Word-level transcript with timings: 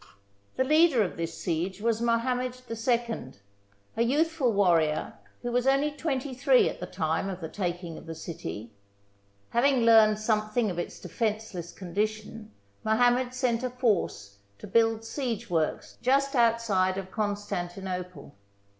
The 0.55 0.63
leader 0.63 1.03
of 1.03 1.15
this 1.15 1.37
siege 1.37 1.79
was 1.79 2.01
Mohammed 2.01 2.59
II, 2.67 3.33
a 3.95 4.01
youthful 4.01 4.51
warrior 4.51 5.13
who 5.43 5.51
was 5.51 5.67
only 5.67 5.91
twenty 5.91 6.33
three 6.33 6.67
at 6.67 6.79
the 6.79 6.87
time 6.87 7.29
of 7.29 7.39
the 7.39 7.47
taking 7.47 7.99
of 7.99 8.07
the 8.07 8.15
city. 8.15 8.71
Having 9.51 9.81
learned 9.81 10.17
some 10.17 10.49
thing 10.49 10.71
of 10.71 10.79
its 10.79 10.99
defenceless 10.99 11.71
condition, 11.71 12.49
Mohammed 12.83 13.35
sent 13.35 13.61
a 13.61 13.69
force 13.69 14.39
to 14.57 14.65
build 14.65 15.01
siegeworks 15.01 15.99
just 16.01 16.33
outside 16.33 16.97
of 16.97 17.11
Constan 17.11 17.11
THE 17.11 17.11
FALL 17.11 17.11
OF 17.11 17.11
CONSTANTINOPLE 17.11 18.23
tinople. 18.23 18.31